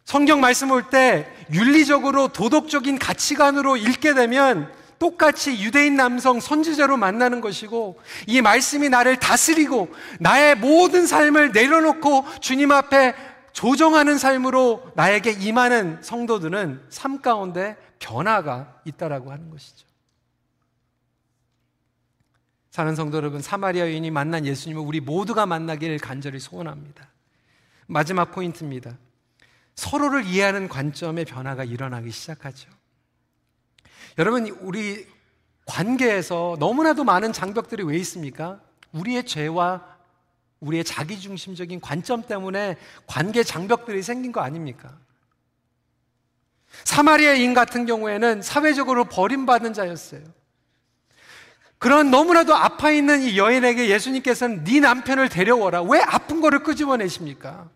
[0.05, 8.41] 성경 말씀 올때 윤리적으로 도덕적인 가치관으로 읽게 되면 똑같이 유대인 남성 선지자로 만나는 것이고 이
[8.41, 9.89] 말씀이 나를 다스리고
[10.21, 13.15] 나의 모든 삶을 내려놓고 주님 앞에
[13.53, 19.87] 조정하는 삶으로 나에게 임하는 성도들은 삶 가운데 변화가 있다라고 하는 것이죠.
[22.71, 27.07] 사는 성도 여러분, 사마리아 여인이 만난 예수님을 우리 모두가 만나기를 간절히 소원합니다.
[27.87, 28.97] 마지막 포인트입니다.
[29.75, 32.71] 서로를 이해하는 관점의 변화가 일어나기 시작하죠.
[34.19, 35.07] 여러분, 우리
[35.65, 38.61] 관계에서 너무나도 많은 장벽들이 왜 있습니까?
[38.93, 39.93] 우리의 죄와
[40.61, 44.97] 우리의 자기중심적인 관점 때문에 관계 장벽들이 생긴 거 아닙니까?
[46.85, 50.23] 사마리아인 같은 경우에는 사회적으로 버림받은 자였어요.
[51.79, 55.83] 그런 너무나도 아파 있는 이 여인에게 예수님께서는 네 남편을 데려오라.
[55.83, 57.69] 왜 아픈 거를 끄집어내십니까?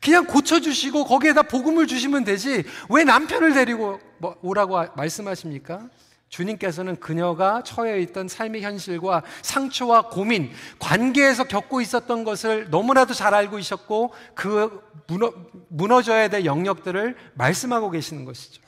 [0.00, 5.88] 그냥 고쳐주시고 거기에다 복음을 주시면 되지 왜 남편을 데리고 뭐 오라고 말씀하십니까?
[6.28, 13.58] 주님께서는 그녀가 처해 있던 삶의 현실과 상처와 고민, 관계에서 겪고 있었던 것을 너무나도 잘 알고
[13.58, 15.32] 있었고 그 무너,
[15.68, 18.62] 무너져야 될 영역들을 말씀하고 계시는 것이죠.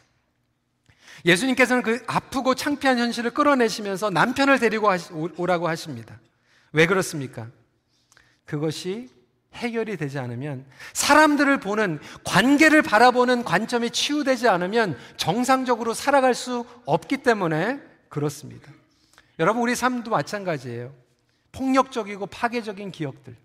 [1.27, 4.89] 예수님께서는 그 아프고 창피한 현실을 끌어내시면서 남편을 데리고
[5.37, 6.19] 오라고 하십니다.
[6.73, 7.49] 왜 그렇습니까?
[8.47, 9.09] 그것이
[9.55, 17.81] 해결이 되지 않으면 사람들을 보는 관계를 바라보는 관점이 치유되지 않으면 정상적으로 살아갈 수 없기 때문에
[18.09, 18.71] 그렇습니다.
[19.39, 20.93] 여러분 우리 삶도 마찬가지예요.
[21.53, 23.37] 폭력적이고 파괴적인 기억들.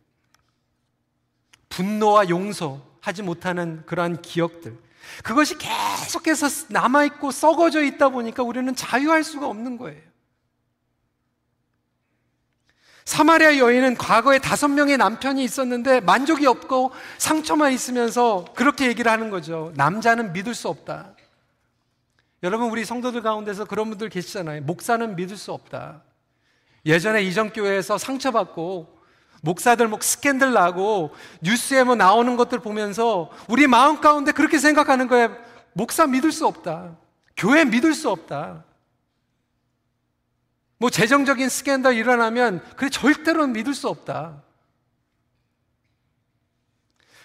[1.69, 4.77] 분노와 용서하지 못하는 그러한 기억들.
[5.23, 10.01] 그것이 계속해서 남아있고 썩어져 있다 보니까 우리는 자유할 수가 없는 거예요.
[13.05, 19.71] 사마리아 여인은 과거에 다섯 명의 남편이 있었는데 만족이 없고 상처만 있으면서 그렇게 얘기를 하는 거죠.
[19.75, 21.11] 남자는 믿을 수 없다.
[22.43, 24.61] 여러분, 우리 성도들 가운데서 그런 분들 계시잖아요.
[24.61, 26.01] 목사는 믿을 수 없다.
[26.85, 28.95] 예전에 이전교회에서 상처받고
[29.41, 35.35] 목사들 뭐 스캔들 나고 뉴스에 뭐 나오는 것들 보면서 우리 마음 가운데 그렇게 생각하는 거예요.
[35.73, 36.95] 목사 믿을 수 없다.
[37.37, 38.63] 교회 믿을 수 없다.
[40.85, 44.43] 뭐 재정적인 스캔들 일어나면 그래 절대로 믿을 수 없다.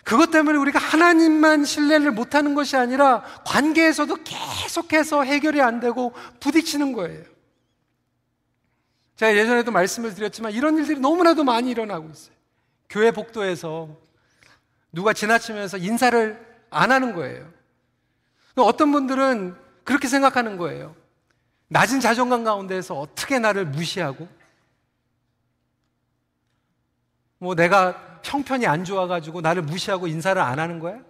[0.02, 7.22] 그것 때문에 우리가 하나님만 신뢰를 못하는 것이 아니라 관계에서도 계속해서 해결이 안 되고 부딪히는 거예요.
[9.16, 12.34] 제가 예전에도 말씀을 드렸지만 이런 일들이 너무나도 많이 일어나고 있어요.
[12.88, 13.94] 교회 복도에서
[14.90, 17.46] 누가 지나치면서 인사를 안 하는 거예요.
[18.56, 20.96] 어떤 분들은 그렇게 생각하는 거예요.
[21.70, 24.28] 낮은 자존감 가운데서 어떻게 나를 무시하고
[27.38, 31.00] 뭐 내가 형편이 안 좋아가지고 나를 무시하고 인사를 안 하는 거야?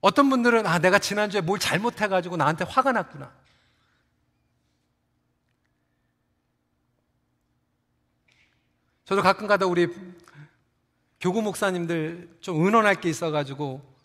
[0.00, 3.32] 어떤 분들은 아 내가 지난주에 뭘 잘못해가지고 나한테 화가 났구나.
[9.04, 9.86] 저도 가끔 가다 우리
[11.20, 13.95] 교구 목사님들 좀 의논할 게 있어가지고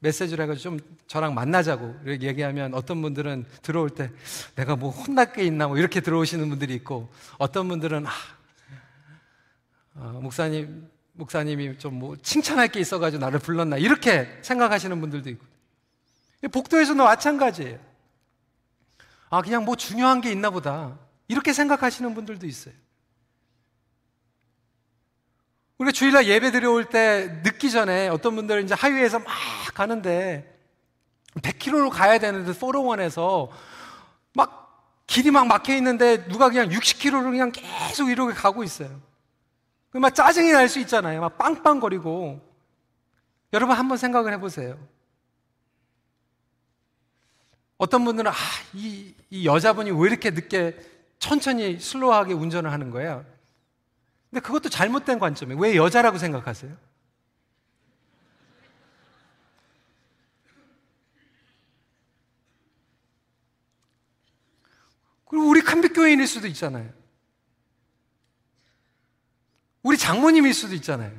[0.00, 4.10] 메시지를 해가지고 좀 저랑 만나자고 이렇게 얘기하면 어떤 분들은 들어올 때
[4.56, 8.10] 내가 뭐 혼날 게 있나 뭐 이렇게 들어오시는 분들이 있고 어떤 분들은 아,
[9.94, 15.44] 어, 목사님 목사님이 좀 뭐 칭찬할 게 있어가지고 나를 불렀나 이렇게 생각하시는 분들도 있고
[16.50, 17.78] 복도에서도 마찬가지예요.
[19.28, 22.74] 아 그냥 뭐 중요한 게 있나 보다 이렇게 생각하시는 분들도 있어요.
[25.80, 29.28] 우리가 주일날 예배 드려올 때 늦기 전에 어떤 분들은 이제 하이웨이에서 막
[29.72, 30.58] 가는데
[31.36, 33.50] 100km로 가야 되는데 포로원에서
[34.34, 39.00] 막 길이 막 막혀 있는데 누가 그냥 60km로 그냥 계속 이렇게 가고 있어요.
[39.92, 41.22] 막 짜증이 날 수 있잖아요.
[41.22, 42.46] 막 빵빵거리고.
[43.54, 44.78] 여러분 한번 생각을 해보세요.
[47.78, 48.34] 어떤 분들은 아,
[48.74, 50.78] 이, 이 여자분이 왜 이렇게 늦게
[51.18, 53.24] 천천히 슬로우하게 운전을 하는 거예요?
[54.30, 55.60] 근데 그것도 잘못된 관점이에요.
[55.60, 56.76] 왜 여자라고 생각하세요?
[65.26, 66.92] 그리고 우리 큰빛교인일 수도 있잖아요.
[69.82, 71.12] 우리 장모님일 수도 있잖아요.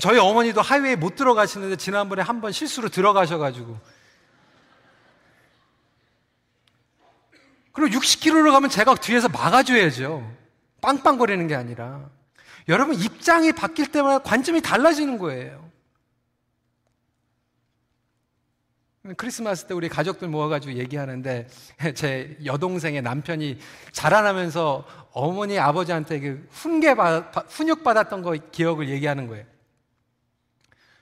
[0.00, 3.78] 저희 어머니도 하이웨이 못 들어가시는데 지난번에 한 번 실수로 들어가셔가지고
[7.74, 10.32] 그리고 60km로 가면 제가 뒤에서 막아줘야죠.
[10.80, 12.08] 빵빵거리는 게 아니라.
[12.68, 15.70] 여러분, 입장이 바뀔 때마다 관점이 달라지는 거예요.
[19.16, 21.48] 크리스마스 때 우리 가족들 모아가지고 얘기하는데
[21.94, 23.58] 제 여동생의 남편이
[23.92, 29.44] 자라나면서 어머니 아버지한테 그 훈계 받, 훈육 받았던 거 기억을 얘기하는 거예요.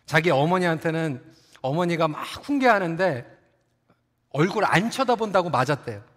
[0.06, 1.22] 자기 어머니한테는
[1.60, 3.26] 어머니가 막 훈계하는데
[4.30, 6.11] 얼굴 안 쳐다본다고 맞았대요.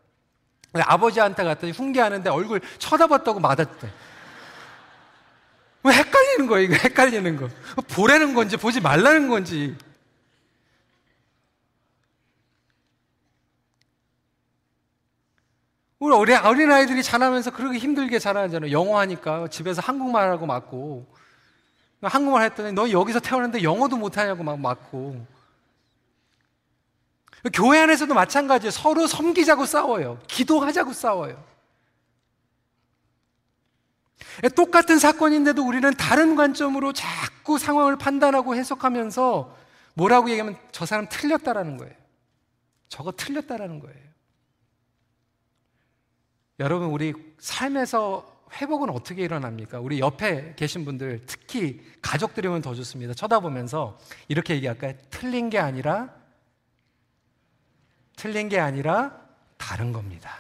[0.73, 3.89] 아버지한테 갔더니 훈계하는데 얼굴 쳐다봤다고 맞았대.
[5.83, 7.49] 왜 헷갈리는 거야, 이거 헷갈리는 거.
[7.93, 9.75] 보라는 건지 보지 말라는 건지.
[15.99, 18.71] 우리 어린, 어린아이들이 자라면서 그렇게 힘들게 자라잖아요.
[18.71, 21.05] 영어 하니까 집에서 한국말 하고 맞고.
[22.01, 25.34] 한국말 했더니 너 여기서 태어났는데 영어도 못하냐고 막 맞고.
[27.53, 28.71] 교회 안에서도 마찬가지예요.
[28.71, 30.19] 서로 섬기자고 싸워요.
[30.27, 31.43] 기도하자고 싸워요.
[34.55, 39.55] 똑같은 사건인데도 우리는 다른 관점으로 자꾸 상황을 판단하고 해석하면서
[39.93, 41.93] 뭐라고 얘기하면 저 사람 틀렸다라는 거예요.
[42.89, 44.05] 저거 틀렸다라는 거예요.
[46.59, 49.79] 여러분, 우리 삶에서 회복은 어떻게 일어납니까?
[49.79, 53.13] 우리 옆에 계신 분들, 특히 가족들이면 더 좋습니다.
[53.13, 54.93] 쳐다보면서 이렇게 얘기할까요?
[55.09, 56.13] 틀린 게 아니라
[58.15, 59.19] 틀린 게 아니라
[59.57, 60.35] 다른 겁니다.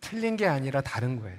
[0.00, 1.38] 틀린 게 아니라 다른 거예요.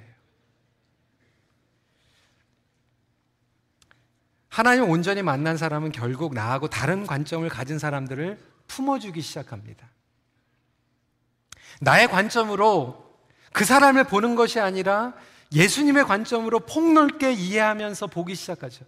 [4.48, 9.88] 하나님 온전히 만난 사람은 결국 나하고 다른 관점을 가진 사람들을 품어주기 시작합니다.
[11.80, 13.16] 나의 관점으로
[13.52, 15.14] 그 사람을 보는 것이 아니라
[15.52, 18.84] 예수님의 관점으로 폭넓게 이해하면서 보기 시작하죠.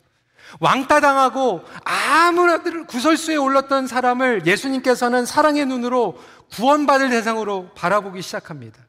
[0.61, 6.19] 왕따 당하고 아무나 구설수에 올랐던 사람을 예수님께서는 사랑의 눈으로
[6.53, 8.81] 구원받을 대상으로 바라보기 시작합니다.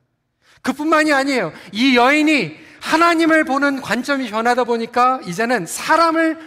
[0.62, 1.52] 그뿐만이 아니에요.
[1.72, 6.38] 이 여인이 하나님을 보는 관점이 변하다 보니까 이제는 사람을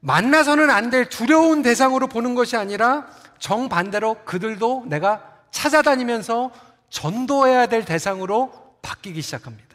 [0.00, 3.06] 만나서는 안 될 두려운 대상으로 보는 것이 아니라
[3.38, 6.50] 정반대로 그들도 내가 찾아다니면서
[6.88, 9.68] 전도해야 될 대상으로 바뀌기 시작합니다.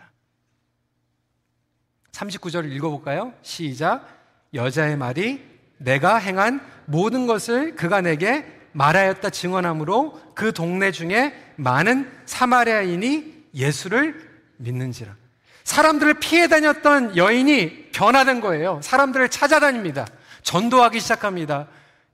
[2.13, 3.33] 39절을 읽어볼까요?
[3.41, 4.22] 시작.
[4.53, 5.43] 여자의 말이
[5.77, 15.15] 내가 행한 모든 것을 그가 내게 말하였다 증언하므로 그 동네 중에 많은 사마리아인이 예수를 믿는지라.
[15.63, 18.79] 사람들을 피해 다녔던 여인이 변화된 거예요.
[18.83, 20.07] 사람들을 찾아다닙니다.
[20.41, 21.67] 전도하기 시작합니다.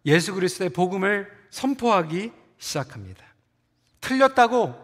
[0.06, 3.24] 예수 그리스도의 복음을 선포하기 시작합니다.
[4.02, 4.76] 틀렸다고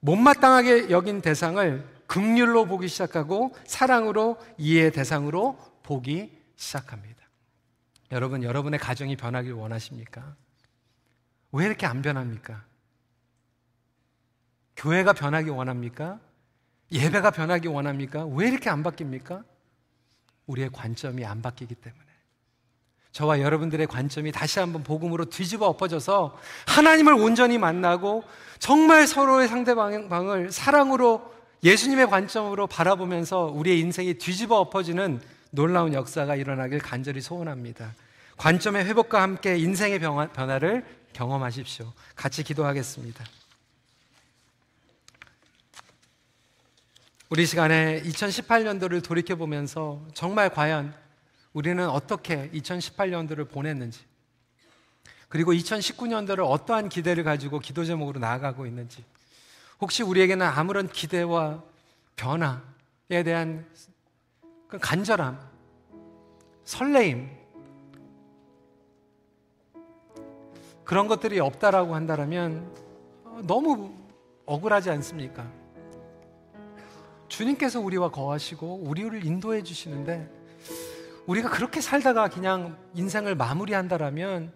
[0.00, 7.20] 못마땅하게 여긴 대상을 극률로 보기 시작하고 사랑으로 이해의 대상으로 보기 시작합니다.
[8.12, 10.36] 여러분, 여러분의 가정이 변하길 원하십니까?
[11.50, 12.64] 왜 이렇게 안 변합니까?
[14.76, 16.20] 교회가 변하기 원합니까?
[16.92, 18.26] 예배가 변하기 원합니까?
[18.26, 19.44] 왜 이렇게 안 바뀝니까?
[20.46, 22.02] 우리의 관점이 안 바뀌기 때문에.
[23.12, 28.24] 저와 여러분들의 관점이 다시 한번 복음으로 뒤집어 엎어져서 하나님을 온전히 만나고
[28.58, 31.32] 정말 서로의 상대방을 사랑으로
[31.62, 35.20] 예수님의 관점으로 바라보면서 우리의 인생이 뒤집어 엎어지는
[35.54, 37.94] 놀라운 역사가 일어나길 간절히 소원합니다.
[38.38, 41.92] 관점의 회복과 함께 인생의 변화를 경험하십시오.
[42.16, 43.22] 같이 기도하겠습니다.
[47.28, 50.94] 우리 시간에 2018년도를 돌이켜보면서 정말 과연
[51.52, 54.00] 우리는 어떻게 2018년도를 보냈는지,
[55.28, 59.04] 그리고 2019년도를 어떠한 기대를 가지고 기도 제목으로 나아가고 있는지,
[59.82, 61.62] 혹시 우리에게는 아무런 기대와
[62.16, 63.66] 변화에 대한
[64.72, 65.38] 그 간절함,
[66.64, 67.28] 설레임,
[70.82, 72.66] 그런 것들이 없다라고 한다면
[73.46, 73.92] 너무
[74.46, 75.46] 억울하지 않습니까?
[77.28, 80.26] 주님께서 우리와 거하시고 우리를 인도해 주시는데
[81.26, 84.54] 우리가 그렇게 살다가 그냥 인생을 마무리한다라면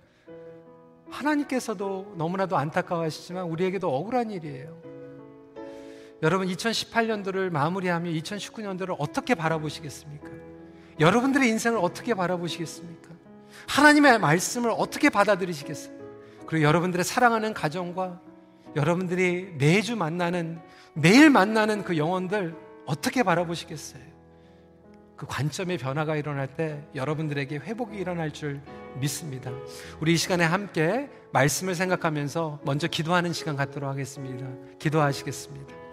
[1.11, 4.86] 하나님께서도 너무나도 안타까워하시지만 우리에게도 억울한 일이에요.
[6.23, 10.29] 여러분 2018년도를 마무리하며 2019년도를 어떻게 바라보시겠습니까?
[10.99, 13.11] 여러분들의 인생을 어떻게 바라보시겠습니까?
[13.69, 15.95] 하나님의 말씀을 어떻게 받아들이시겠어요?
[16.47, 18.21] 그리고 여러분들의 사랑하는 가정과
[18.77, 20.59] 여러분들이 매주 만나는
[20.95, 22.55] 매일 만나는 그 영혼들
[22.87, 24.03] 어떻게 바라보시겠어요?
[25.17, 28.61] 그 관점의 변화가 일어날 때 여러분들에게 회복이 일어날 줄
[29.01, 29.51] 믿습니다.
[30.01, 34.47] 우리 이 시간에 함께 말씀을 생각하면서 먼저 기도하는 시간 갖도록 하겠습니다.
[34.79, 35.86] 기도하시겠습니다.